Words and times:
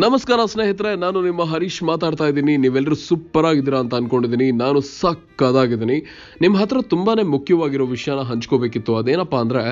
ನಮಸ್ಕಾರ 0.00 0.40
ಸ್ನೇಹಿತರೆ, 0.44 0.90
ನಾನು 0.96 1.18
ನಿಮ್ಮ 1.22 1.42
ಹರೀಶ್ 1.42 1.78
ಮಾತಾಡ್ತಾ 1.88 2.26
ಇದ್ದೀನಿ. 2.28 2.56
ನೀವೆಲ್ಲರೂ 2.56 2.94
ಸೂಪರ್ 2.94 3.46
ಆಗಿದ್ದೀರಾ 3.48 3.78
ಅಂತ 3.78 3.94
ಅನ್ಕೊಂಡಿದ್ದೀನಿ. 3.94 4.46
ನಾನು 4.50 4.80
ಸಕ್ಕದಾಗಿದ್ದೀನಿ. 4.80 5.96
ನಿಮ್ಮ 6.42 6.54
ಹತ್ರ 6.56 6.80
ತುಂಬಾನೇ 6.92 7.22
ಮುಖ್ಯವಾಗಿರೋ 7.22 7.84
ವಿಷಯನ 7.84 8.20
ಹಂಚ್ಕೋಬೇಕಿತ್ತು. 8.28 8.92
ಅದೇನಪ್ಪ 8.96 9.34
ಅಂದ್ರೆ 9.44 9.62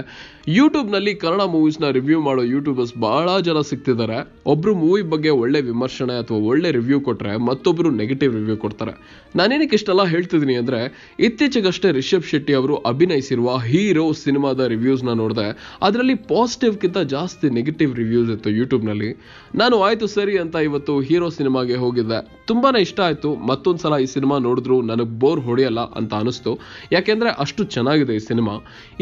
ಯೂಟ್ಯೂಬ್ನಲ್ಲಿ 0.57 1.14
ಕನ್ನಡ 1.14 1.43
ಮೂವೀಸ್ನ 1.43 1.91
ರಿವ್ಯೂ 1.91 2.21
ಮಾಡೋ 2.21 2.43
ಯೂಟ್ಯೂಬರ್ಸ್ 2.43 2.95
ಬಹಳ 2.98 3.39
ಜನ 3.48 3.61
ಸಿಗ್ತಿದ್ದಾರೆ. 3.61 4.18
ಒಬ್ರು 4.46 4.75
ಮೂವಿ 4.75 5.03
ಬಗ್ಗೆ 5.03 5.30
ಒಳ್ಳೆ 5.43 5.61
ವಿಮರ್ಶನೆ 5.61 6.17
ಅಥವಾ 6.23 6.39
ಒಳ್ಳೆ 6.39 6.71
ರಿವ್ಯೂ 6.79 7.00
ಕೊಟ್ರೆ 7.00 7.37
ಮತ್ತೊಬ್ರು 7.37 7.91
ನೆಗೆಟಿವ್ 7.91 8.34
ರಿವ್ಯೂ 8.34 8.57
ಕೊಡ್ತಾರೆ. 8.57 8.95
ನಾನೇನಕ್ಕೆ 9.37 9.79
ಇಷ್ಟೆಲ್ಲ 9.80 10.05
ಹೇಳ್ತಿದ್ದೀನಿ 10.05 10.55
ಅಂದ್ರೆ, 10.55 10.80
ಇತ್ತೀಚೆಗಷ್ಟೇ 11.29 11.90
ರಿಷಬ್ 12.00 12.29
ಶೆಟ್ಟಿ 12.32 12.53
ಅವರು 12.53 12.76
ಅಭಿನಯಿಸಿರುವ 12.93 13.57
ಹೀರೋ 13.68 14.07
ಸಿನಿಮಾದ 14.25 14.67
ರಿವ್ಯೂಸ್ನ 14.75 15.14
ನೋಡಿದೆ, 15.23 15.79
ಅದರಲ್ಲಿ 15.82 16.14
ಪಾಸಿಟಿವ್ಗಿಂತ 16.34 16.98
ಜಾಸ್ತಿ 16.98 17.50
ನೆಗೆಟಿವ್ 17.61 17.95
ರಿವ್ಯೂಸ್ 18.03 18.31
ಇತ್ತು 18.37 18.50
ಯೂಟ್ಯೂಬ್ನಲ್ಲಿ 18.50 19.12
ನಾನು 19.54 19.76
ಆಯ್ತು 19.89 20.07
ಸರಿ 20.14 20.35
ಅಂತ 20.43 20.57
ಇವತ್ತು 20.69 20.95
ಹೀರೋ 21.09 21.29
ಸಿನಿಮಾಗೆ 21.39 21.77
ಹೋಗಿದ್ದೆ. 21.85 22.18
ತುಂಬಾನೇ 22.51 22.81
ಇಷ್ಟ 22.87 23.01
ಆಯ್ತು. 23.07 23.31
ಮತ್ತೊಂದ್ಸಲ 23.51 23.96
ಈ 24.05 24.07
ಸಿನಿಮಾ 24.14 24.37
ನೋಡಿದ್ರು 24.46 24.77
ನನಗೆ 24.91 25.13
ಬೋರ್ 25.23 25.41
ಹೊಡೆಯಲ್ಲ 25.49 25.81
ಅಂತ 26.01 26.13
ಅನಿಸ್ತು. 26.23 26.53
ಯಾಕೆಂದ್ರೆ 26.93 27.31
ಅಷ್ಟು 27.45 27.64
ಚೆನ್ನಾಗಿದೆ 27.77 28.15
ಈ 28.21 28.23
ಸಿನಿಮಾ. 28.31 28.54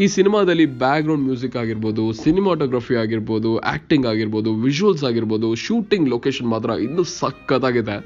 ಈ 0.03 0.07
ಸಿನಿಮಾದಲ್ಲಿ 0.17 0.65
ಬ್ಯಾಕ್ 0.83 1.05
ಗ್ರೌಂಡ್ 1.07 1.25
ಮ್ಯೂಸಿಕ್ 1.29 1.57
ಆಗಿರ್ಬೋದು, 1.63 2.05
ಸಿನಿಮಾಟೋಗ್ರಫಿ 2.23 2.97
ಆಗಿರ್ಬೋದು, 3.03 3.51
ಆಕ್ಟಿಂಗ್ 3.75 4.07
ಆಗಿರ್ಬೋದು, 4.13 4.51
ವಿಜುವಲ್ಸ್ 4.67 5.05
ಆಗಿರ್ಬೋದು, 5.11 5.49
ಶೂಟಿಂಗ್ 5.65 6.09
ಲೊಕೇಶನ್ 6.15 6.49
ಮಾತ್ರ 6.55 6.69
ಇನ್ನೂ 6.87 7.05
ಸಕ್ಕತ್ತಾಗಿದೆ 7.21 7.97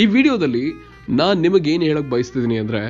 ಈ 0.00 0.04
ವಿಡಿಯೋದಲ್ಲಿ 0.14 0.64
ನಾನು 1.18 1.36
ನಿಮಗೆ 1.40 1.68
ಏನು 1.74 1.84
ಹೇಳಕ್ 1.88 2.08
ಬಯಸ್ತಿದ್ದೀನಿ 2.12 2.56
ಅಂದರೆ 2.62 2.80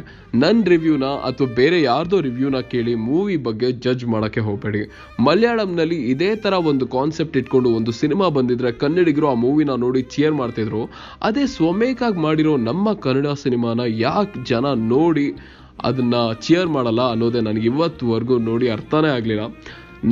ನನ್ನ 0.42 0.62
ರಿವ್ಯೂನ 0.72 1.06
ಅಥವಾ 1.28 1.48
ಬೇರೆ 1.58 1.78
ಯಾರ್ದೋ 1.82 2.18
ರಿವ್ಯೂನ 2.26 2.60
ಕೇಳಿ 2.72 2.94
ಮೂವಿ 3.08 3.36
ಬಗ್ಗೆ 3.46 3.68
ಜಡ್ಜ್ 3.84 4.04
ಮಾಡೋಕ್ಕೆ 4.12 4.40
ಹೋಗಬೇಡಿ. 4.40 4.80
ಮಲಯಾಳಂನಲ್ಲಿ 5.26 5.98
ಇದೇ 6.12 6.30
ಥರ 6.44 6.54
ಒಂದು 6.70 6.86
ಕಾನ್ಸೆಪ್ಟ್ 6.86 7.36
ಇಟ್ಕೊಂಡು 7.36 7.70
ಒಂದು 7.78 7.92
ಸಿನಿಮಾ 7.92 8.28
ಬಂದಿದ್ರೆ 8.38 8.72
ಕನ್ನಡಿಗರು 8.82 9.28
ಆ 9.32 9.34
ಮೂವಿನ 9.44 9.76
ನೋಡಿ 9.84 10.02
ಚಿಯರ್ 10.14 10.36
ಮಾಡ್ತಿದ್ರು. 10.40 10.82
ಅದೇ 11.28 11.44
ಸ್ವಮೇಕಾಗಿ 11.56 12.20
ಮಾಡಿರೋ 12.26 12.54
ನಮ್ಮ 12.70 12.92
ಕನ್ನಡ 13.06 13.32
ಸಿನಿಮಾನ 13.44 13.80
ಯಾಕೆ 14.06 14.44
ಜನ 14.52 14.66
ನೋಡಿ 14.94 15.26
ಅದನ್ನ 15.90 16.14
ಚಿಯರ್ 16.46 16.70
ಮಾಡಲ್ಲ 16.76 17.02
ಅನ್ನೋದೇ 17.14 17.40
ನನಗೆ 17.40 17.66
ಇವತ್ತುವರೆಗೂ 17.72 18.38
ನೋಡಿ 18.38 18.68
ಅರ್ಥನೇ 18.68 19.10
ಆಗಲಿಲ್ಲ. 19.18 19.44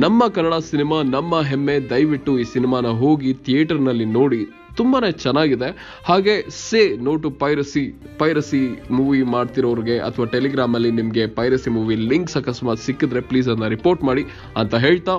ನಮ್ಮ 0.03 0.23
ಕನ್ನಡ 0.35 0.55
ಸಿನಿಮಾ 0.69 0.97
ನಮ್ಮ 1.15 1.41
ಹೆಮ್ಮೆ 1.49 1.75
ದಯವಿಟ್ಟು 1.91 2.31
ಈ 2.39 2.45
ಸಿನಿಮಾನ 2.53 2.87
ಹೋಗಿ 3.01 3.33
ಥಿಯೇಟರ್ನಲ್ಲಿ 3.45 4.05
ನೋಡಿ 4.05 4.41
ತುಂಬಾನೇ 4.77 5.11
ಚೆನ್ನಾಗಿದೆ. 5.25 5.69
ಹಾಗೆ 6.05 6.35
say 6.49 6.81
no 7.07 7.15
to 7.15 7.29
piracy 7.43 7.83
piracy 8.19 8.61
movie 8.91 9.21
ಮಾಡ್ತಿರೋರಿಗೆ 9.35 9.97
ಅಥವಾ 9.99 10.25
ಟೆಲಿಗ್ರಾಮಲ್ಲಿ 10.25 10.91
ನಿಮಗೆ 10.91 11.25
ಪೈರಸಿ 11.39 11.69
ಮೂವಿ 11.69 11.95
ಲಿಂಕ್ಸ್ 12.11 12.37
ಅಕಸ್ಮಾತ್ 12.37 12.85
ಸಿಕ್ಕಿದ್ರೆ 12.87 13.21
ಪ್ಲೀಸ್ 13.21 13.47
ಅದನ್ನ 13.47 13.67
ರಿಪೋರ್ಟ್ 13.67 14.03
ಮಾಡಿ 14.03 14.25
ಅಂತ 14.57 14.75
ಹೇಳ್ತಾ, 14.75 15.15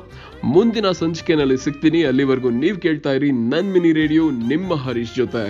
ಮುಂದಿನ 0.56 0.90
ಸಂಚಿಕೆನಲ್ಲಿ 1.02 1.58
ಸಿಗ್ತೀನಿ. 1.66 2.02
ಅಲ್ಲಿವರೆಗೂ 2.04 2.50
ನೀವು 2.64 2.78
ಕೇಳ್ತಾ 2.86 3.14
ಇರಿ 3.20 3.30
ನನ್ 3.54 3.72
ಮಿನಿ 3.72 3.92
ರೇಡಿಯೋ, 3.92 4.26
ನಿಮ್ಮ 4.30 4.74
ಹರೀಶ್ 4.86 5.16
ಜೊತೆ. 5.16 5.44